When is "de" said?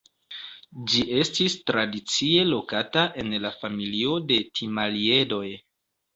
4.33-4.41